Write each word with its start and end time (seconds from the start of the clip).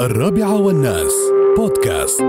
الرابعة 0.00 0.60
والناس. 0.60 1.12
بودكاست. 1.56 2.20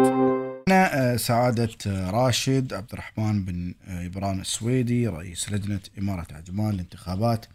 أنا 0.67 1.13
آه، 1.13 1.15
سعادة 1.15 1.69
آه، 1.87 2.11
راشد 2.11 2.73
عبد 2.73 2.93
الرحمن 2.93 3.45
بن 3.45 3.73
آه، 3.87 4.05
إبراهيم 4.05 4.39
السويدي 4.39 5.07
رئيس 5.07 5.51
لجنة 5.51 5.79
إمارة 5.99 6.25
عجمان 6.31 6.75
لانتخابات 6.75 7.45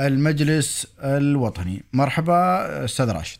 المجلس 0.00 0.94
الوطني. 1.00 1.82
مرحبا 1.92 2.84
أستاذ 2.84 3.10
راشد. 3.10 3.38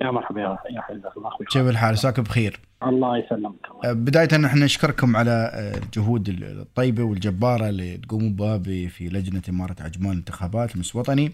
يا 0.00 0.10
مرحبا 0.10 0.40
يا 0.40 0.58
يا 0.70 0.80
حياك 0.80 1.16
الله 1.16 1.28
أخوي. 1.28 1.46
كيف 1.46 1.68
الحال؟ 1.68 1.92
عساك 1.92 2.20
بخير؟ 2.20 2.60
الله 2.82 3.18
يسلمك 3.18 3.66
الله 3.70 3.92
بداية 3.92 4.36
نحن 4.36 4.62
نشكركم 4.62 5.16
على 5.16 5.50
الجهود 5.84 6.28
الطيبة 6.28 7.02
والجبارة 7.02 7.68
اللي 7.68 7.96
تقومون 7.96 8.34
بها 8.34 8.58
في 8.88 9.08
لجنة 9.08 9.42
إمارة 9.48 9.76
عجمان 9.80 10.12
الانتخابات 10.12 10.72
المجلس 10.74 10.94
الوطني. 10.94 11.32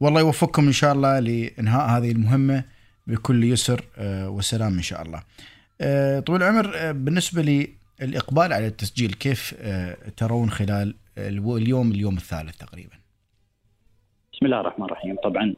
والله 0.00 0.20
يوفقكم 0.20 0.66
إن 0.66 0.72
شاء 0.72 0.92
الله 0.92 1.18
لإنهاء 1.18 1.98
هذه 1.98 2.10
المهمة. 2.12 2.64
بكل 3.06 3.44
يسر 3.44 3.84
آه، 3.98 4.30
وسلام 4.30 4.72
إن 4.72 4.82
شاء 4.82 5.02
الله. 5.02 5.22
آه، 5.80 6.20
طويل 6.20 6.42
العمر 6.42 6.72
آه، 6.76 6.92
بالنسبة 6.92 7.42
للإقبال 7.42 8.52
على 8.52 8.66
التسجيل 8.66 9.12
كيف 9.12 9.54
ترون 10.16 10.50
خلال 10.50 10.94
اليوم 11.18 11.90
اليوم 11.90 12.16
الثالث 12.16 12.56
تقريبا؟ 12.56 12.96
بسم 14.32 14.46
الله 14.46 14.60
الرحمن 14.60 14.84
الرحيم. 14.84 15.16
طبعا 15.24 15.54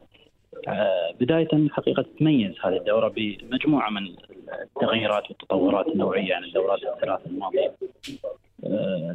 بداية 1.19 1.69
حقيقة 1.71 2.05
تميز 2.19 2.53
هذه 2.63 2.77
الدورة 2.77 3.07
بمجموعة 3.07 3.89
من 3.89 4.15
التغييرات 4.63 5.29
والتطورات 5.29 5.87
النوعية 5.87 6.35
عن 6.35 6.43
الدورات 6.43 6.79
الثلاث 6.95 7.19
الماضية. 7.25 7.75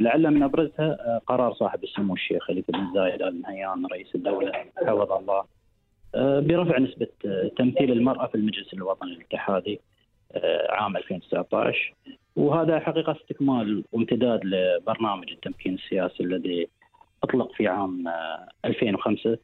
لعل 0.01 0.31
من 0.31 0.43
أبرزها 0.43 1.21
قرار 1.27 1.55
صاحب 1.55 1.85
السمو 1.85 2.15
الشيخ 2.15 2.43
خليفة 2.43 2.73
بن 2.73 2.95
زايد 2.95 3.23
آل 3.23 3.43
نهيان 3.43 3.87
رئيس 3.93 4.15
الدولة 4.15 4.53
حفظه 4.77 5.19
الله 5.19 5.45
برفع 6.15 6.79
نسبة 6.79 7.07
آه، 7.27 7.51
تمثيل 7.57 7.93
المرأة 7.93 8.27
في 8.27 8.35
المجلس 8.35 8.75
الوطني 8.75 9.13
الاتحادي 9.13 9.81
آه، 10.35 10.73
عام 10.73 10.97
2019 10.97 11.95
وهذا 12.37 12.81
حقيقة 12.81 13.13
استكمال 13.23 13.85
وامتداد 13.93 14.41
لبرنامج 14.45 15.31
التمكين 15.31 15.75
السياسي 15.75 16.23
الذي 16.23 16.69
أطلق 17.23 17.53
في 17.53 17.69
عام 17.69 18.09
آه، 18.09 18.49
2005 18.65 19.39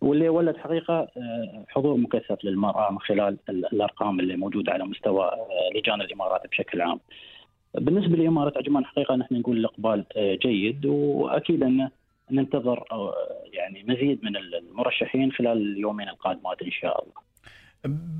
واللي 0.00 0.28
ولد 0.28 0.56
حقيقة 0.56 0.94
آه، 1.16 1.64
حضور 1.68 1.96
مكثف 1.96 2.44
للمرأة 2.44 2.92
من 2.92 2.98
خلال 2.98 3.36
ال- 3.48 3.66
الأرقام 3.72 4.20
اللي 4.20 4.36
موجودة 4.36 4.72
على 4.72 4.84
مستوى 4.84 5.24
آه، 5.24 5.78
لجان 5.78 6.00
الإمارات 6.00 6.46
بشكل 6.50 6.80
عام. 6.80 7.00
بالنسبة 7.74 8.16
لإمارة 8.16 8.52
عجمان 8.58 8.84
حقيقة 8.84 9.16
نحن 9.16 9.34
نقول 9.34 9.56
الإقبال 9.56 10.04
آه، 10.16 10.34
جيد. 10.34 10.86
وأكيد 10.86 11.62
أن 11.62 11.88
ننتظر 12.30 12.84
يعني 13.52 13.84
مزيد 13.88 14.24
من 14.24 14.36
المرشحين 14.36 15.32
خلال 15.32 15.72
اليومين 15.72 16.08
القادمات 16.08 16.62
إن 16.62 16.70
شاء 16.70 17.02
الله. 17.02 17.26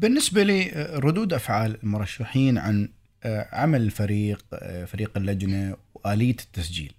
بالنسبة 0.01 0.43
لردود 0.43 1.33
أفعال 1.33 1.77
المرشحين 1.83 2.59
عن 2.59 2.89
آه، 3.25 3.47
عمل 3.53 3.81
الفريق 3.81 4.39
آه، 4.55 4.85
فريق 4.85 5.11
اللجنة 5.17 5.77
وآلية 5.95 6.31
التسجيل. 6.31 6.93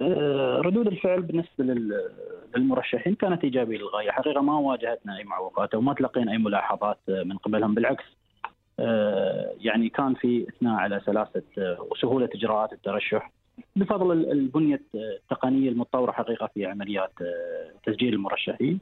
آه، 0.00 0.60
ردود 0.64 0.86
الفعل 0.86 1.22
بالنسبة 1.22 1.64
لل- 1.64 2.10
للمرشحين 2.56 3.14
كانت 3.14 3.44
إيجابية 3.44 3.78
للغاية، 3.78 4.10
حقيقة 4.10 4.40
ما 4.40 4.58
واجهتنا 4.58 5.18
أي 5.18 5.24
معوقات 5.24 5.74
أو 5.74 5.80
ما 5.80 5.94
تلقينا 5.94 6.32
أي 6.32 6.38
ملاحظات 6.38 6.98
من 7.08 7.36
قبلهم. 7.38 7.74
بالعكس 7.74 8.04
يعني 9.60 9.88
كان 9.88 10.14
في 10.14 10.46
إثناء 10.48 10.74
على 10.74 11.00
سلاسة 11.06 11.42
وسهولة 11.90 12.28
إجراءات 12.34 12.72
الترشح. 12.72 13.32
بفضل 13.76 14.12
ال- 14.12 14.30
البنية 14.32 14.82
التقنية 14.94 15.68
المتطورة 15.68 16.12
حقيقة 16.12 16.50
في 16.54 16.66
عمليات 16.66 17.12
آه، 17.20 17.90
تسجيل 17.90 18.14
المرشحين 18.14 18.80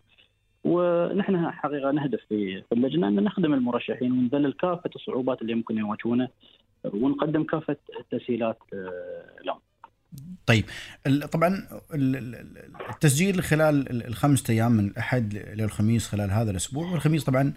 ونحن 0.65 1.51
حقيقة 1.51 1.91
نهدف 1.91 2.21
في 2.29 2.63
اللجنة 2.73 3.09
أن 3.09 3.15
نخدم 3.25 3.55
المرشحين 3.55 4.13
ونذلل 4.13 4.53
كافه 4.53 4.91
الصعوبات 4.97 5.43
اللي 5.43 5.55
ممكن 5.55 5.79
يواجهونها 5.79 6.29
ونقدم 6.85 7.45
كافة 7.45 7.77
التسهيلات 8.01 8.59
آه، 8.75 9.43
لهم. 9.45 9.59
طيب 10.47 10.65
طبعا 11.33 11.49
ال- 11.95 12.17
ال- 12.17 12.56
التسجيل 12.91 13.43
خلال 13.43 13.91
ال- 13.91 14.06
الخمسة 14.06 14.55
أيام 14.55 14.73
من 14.73 14.87
الأحد 14.87 15.34
للخميس 15.34 16.09
خلال 16.09 16.31
هذا 16.31 16.50
الأسبوع 16.50 16.91
والخميس 16.93 17.25
طبعا 17.25 17.53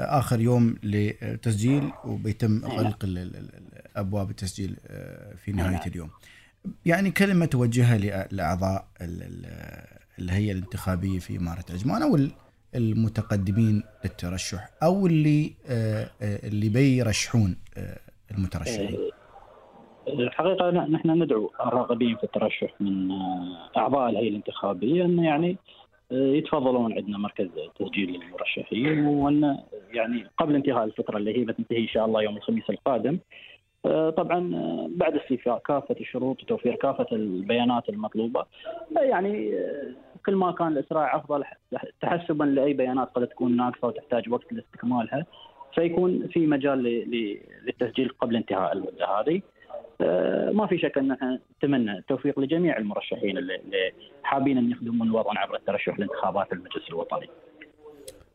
آخر 0.00 0.40
يوم 0.40 0.76
للتسجيل 0.82 1.90
وبيتم 2.04 2.60
غلق 2.64 3.04
ال- 3.04 3.50
ابواب 3.96 4.30
التسجيل 4.30 4.76
آه، 4.86 5.34
في 5.34 5.52
نهاية 5.52 5.80
اليوم. 5.86 6.10
يعني 6.86 7.10
كلمة 7.10 7.46
توجهها 7.46 7.98
لأعضاء 8.32 8.84
ال- 9.00 9.22
ال- 9.22 9.84
الهيئة 10.18 10.52
الانتخابية 10.52 11.18
في 11.18 11.36
إمارة 11.36 11.64
عجمان 11.70 12.02
أو 12.02 12.16
ال- 12.16 12.30
المتقدمين 12.74 13.82
للترشح 14.04 14.68
أو 14.82 15.06
اللي 15.06 15.52
آه، 15.68 16.10
آه، 16.22 16.46
اللي 16.48 16.68
بيرشحون 16.68 17.56
آه، 17.76 17.98
المترشحين. 18.30 18.98
الحقيقة 20.08 20.70
ن- 20.70 20.92
نحن 20.92 21.10
ندعو 21.22 21.50
الراغبين 21.60 22.16
في 22.16 22.24
الترشح 22.24 22.74
من 22.80 23.08
أعضاء 23.76 24.10
الهيئة 24.10 24.28
الانتخابية 24.28 25.04
أن 25.04 25.18
يعني 25.18 25.56
يتفضلون 26.10 26.92
عندنا 26.92 27.18
مركز 27.18 27.48
تسجيل 27.80 28.10
للمرشحين 28.10 29.04
وأن 29.06 29.58
يعني 29.92 30.26
قبل 30.38 30.54
انتهاء 30.54 30.84
الفترة 30.84 31.16
اللي 31.18 31.38
هي 31.40 31.44
بتنتهي 31.44 31.78
إن 31.82 31.88
شاء 31.88 32.04
الله 32.06 32.22
يوم 32.22 32.36
الخميس 32.36 32.64
القادم 32.70 33.18
طبعا 34.16 34.54
آه، 34.54 34.90
بعد 34.90 35.16
استيفاء 35.16 35.58
كافة 35.58 35.96
الشروط 36.00 36.42
وتوفير 36.42 36.74
كافة 36.74 37.06
البيانات 37.12 37.88
المطلوبة 37.88 38.44
آه، 38.96 39.00
يعني 39.00 39.58
آه، 39.58 39.92
كل 40.26 40.34
ما 40.34 40.52
كان 40.52 40.68
الإسراع 40.68 41.16
أفضل 41.16 41.44
تحسبا 42.00 42.44
لأي 42.44 42.72
بيانات 42.72 43.08
قد 43.14 43.26
تكون 43.26 43.56
ناقصة 43.56 43.88
وتحتاج 43.88 44.30
وقت 44.30 44.52
لاستكمالها 44.52 45.26
فيكون 45.74 46.28
في 46.28 46.46
مجال 46.46 46.82
للتسجيل 47.64 48.08
قبل 48.08 48.36
انتهاء 48.36 48.72
المدة 48.72 49.06
هذه. 49.06 49.40
آه، 50.00 50.50
ما 50.50 50.66
في 50.66 50.78
شك 50.78 50.98
ان 50.98 51.38
نتمنى 51.58 51.98
التوفيق 51.98 52.40
لجميع 52.40 52.78
المرشحين 52.78 53.38
اللي 53.38 53.60
حابين 54.22 54.58
أن 54.58 54.70
يخدمون 54.70 55.08
الوطن 55.08 55.36
عبر 55.36 55.56
الترشح 55.56 55.98
لانتخابات 55.98 56.52
المجلس 56.52 56.88
الوطني. 56.88 57.28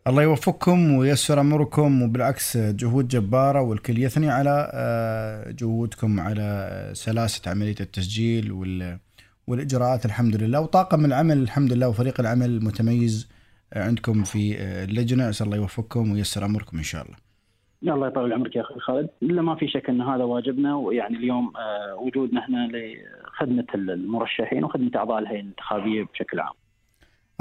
الله 0.07 0.23
يوفقكم 0.23 0.91
وييسر 0.95 1.41
أمركم 1.41 2.01
وبالعكس 2.01 2.57
جهود 2.57 3.07
جبارة 3.07 3.61
والكل 3.61 3.97
يثني 3.97 4.29
على 4.29 4.71
آه، 4.73 5.51
جهودكم 5.51 6.19
على 6.19 6.41
آه، 6.41 6.93
سلاسة 6.93 7.51
عملية 7.51 7.75
التسجيل 7.79 8.51
وال 8.51 8.99
والإجراءات 9.47 10.05
الحمد 10.05 10.43
لله 10.43 10.61
وطاقم 10.61 11.05
العمل 11.05 11.37
الحمد 11.37 11.73
لله 11.73 11.89
وفريق 11.89 12.19
العمل 12.19 12.45
المتميز 12.45 13.29
آه، 13.73 13.83
عندكم 13.83 14.23
في 14.23 14.55
اللجنة 14.61 15.29
أسأل 15.29 15.45
الله 15.45 15.57
يوفقكم 15.57 16.11
وييسر 16.11 16.45
أمركم 16.45 16.77
إن 16.77 16.83
شاء 16.83 17.05
الله. 17.05 17.15
الله 17.95 18.07
يطول 18.07 18.33
عمرك 18.33 18.55
يا 18.55 18.61
أخي 18.61 18.79
خالد، 18.79 19.09
إلا 19.23 19.41
ما 19.41 19.55
في 19.55 19.67
شك 19.67 19.89
أن 19.89 20.01
هذا 20.01 20.23
واجبنا 20.23 20.75
ويعني 20.75 21.17
اليوم 21.17 21.53
وجودنا 21.97 22.45
هنا 22.49 22.69
لخدمة 22.71 23.65
المرشحين 23.75 24.63
وخدمة 24.63 24.91
أعضاء 24.95 25.19
الهيئة 25.19 25.39
الانتخابية 25.39 26.03
بشكل 26.03 26.39
عام. 26.39 26.53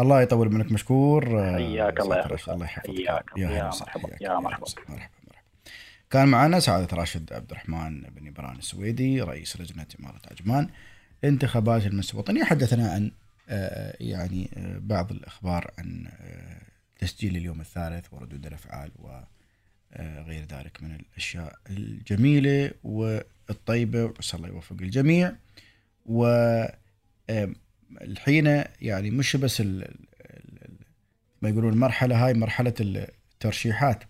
الله 0.01 0.23
يطول 0.23 0.55
منك 0.55 0.73
مشكور 0.73 1.25
حياك 1.55 2.01
الله 2.01 2.17
يا. 2.17 2.25
الله 2.49 2.65
يحفظك 2.65 2.89
حياك. 2.99 3.25
يا. 3.37 3.65
مرحبا. 3.65 4.11
يا 4.21 4.39
مرحبا. 4.39 4.67
مرحبا. 4.89 5.19
كان 6.11 6.29
معنا 6.29 6.61
سعادة 6.61 6.97
راشد 6.97 7.33
عبد 7.33 7.51
الرحمن 7.51 8.01
بن 8.01 8.29
إبراهيم 8.29 8.59
السويدي 8.59 9.23
رئيس 9.23 9.61
لجنة 9.61 9.87
إمارة 10.01 10.21
عجمان 10.31 10.69
لانتخابات 11.23 11.87
المجلس 11.87 12.15
الوطني 12.15 12.45
حدثنا 12.45 12.91
عن 12.91 13.11
آه، 13.49 13.97
يعني 14.01 14.51
آه، 14.57 14.79
بعض 14.79 15.13
الأخبار 15.13 15.71
عن 15.79 16.07
آه، 16.21 16.61
تسجيل 16.99 17.37
اليوم 17.37 17.61
الثالث 17.61 18.07
وردود 18.13 18.47
الأفعال 18.47 18.91
وغير 18.99 20.45
ذلك 20.45 20.83
من 20.83 20.95
الأشياء 20.95 21.57
الجميلة 21.71 22.71
والطيبة 22.85 24.05
وأسأل 24.05 24.39
الله 24.39 24.49
يوفق 24.49 24.77
الجميع 24.81 25.33
والحين 27.91 28.65
يعني 28.81 29.11
مش 29.11 29.37
بس 29.37 29.61
ال- 29.61 29.85
ال- 29.85 30.79
ما 31.43 31.49
يقولون 31.49 31.73
المرحلة 31.73 32.27
هاي 32.27 32.35
مرحلة 32.35 32.75
الترشيحات. 32.81 34.05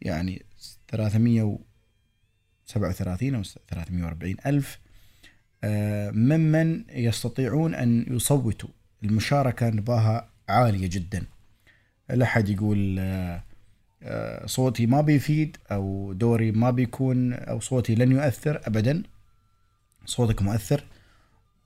يعني 0.00 0.42
337 0.88 3.34
أو 3.34 3.42
340 3.68 4.36
ألف. 4.46 4.78
آه، 5.64 6.10
ممن 6.10 6.84
يستطيعون 6.90 7.74
أن 7.74 8.06
يصوتوا. 8.10 8.68
المشاركة 9.04 9.68
نباها 9.70 10.30
عالية 10.48 10.86
جدا. 10.86 11.24
لا 12.10 12.24
أحد 12.24 12.48
يقول 12.48 12.96
آه، 12.98 13.42
صوتي 14.46 14.86
ما 14.86 15.00
بيفيد 15.00 15.56
أو 15.72 16.12
دوري 16.12 16.52
ما 16.52 16.70
بيكون 16.70 17.32
أو 17.32 17.60
صوتي 17.60 17.94
لن 17.94 18.12
يؤثر 18.12 18.60
أبدا. 18.64 19.02
صوتك 20.06 20.42
مؤثر. 20.42 20.84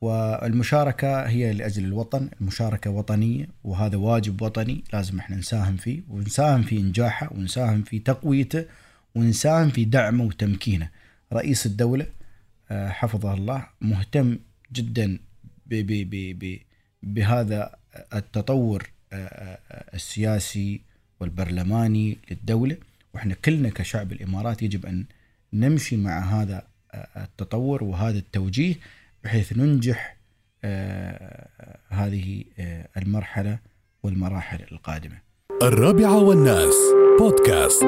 والمشاركة 0.01 1.23
هي 1.23 1.53
لأجل 1.53 1.85
الوطن. 1.85 2.29
المشاركة 2.41 2.91
وطنية 2.91 3.49
وهذا 3.65 3.97
واجب 3.97 4.43
وطني 4.43 4.85
لازم 4.93 5.19
إحنا 5.19 5.37
نساهم 5.37 5.77
فيه 5.77 6.03
ونساهم 6.09 6.63
في 6.63 6.79
إنجاحه 6.79 7.33
ونساهم 7.33 7.83
في 7.83 7.99
تقويته 7.99 8.65
ونساهم 9.15 9.71
في 9.71 9.85
دعمه 9.85 10.25
وتمكينه. 10.25 10.89
رئيس 11.33 11.67
الدولة 11.67 12.07
آه، 12.71 12.89
حفظه 12.89 13.35
الله 13.35 13.67
مهتم 13.81 14.39
جدا 14.73 15.19
ب 15.67 15.75
ب 15.75 16.11
ب 16.11 16.39
ب 16.39 16.59
بهذا 17.03 17.77
التطور 18.15 18.91
آه، 19.13 19.59
السياسي 19.95 20.81
والبرلماني 21.21 22.19
للدولة 22.31 22.77
وإحنا 23.15 23.35
كلنا 23.35 23.69
كشعب 23.69 24.13
الإمارات 24.13 24.63
يجب 24.63 24.87
أن 24.87 25.05
نمشي 25.53 25.97
مع 25.97 26.21
هذا 26.21 26.63
التطور 27.17 27.85
وهذا 27.85 28.19
التوجيه 28.19 28.75
بحيث 29.25 29.53
ننجح 29.53 30.17
هذه 31.89 32.45
المرحلة 32.97 33.59
والمراحل 34.03 34.63
القادمة. 34.73 35.19
الرابعة 35.63 36.19
والناس 36.19 36.75
بودكاست. 37.19 37.85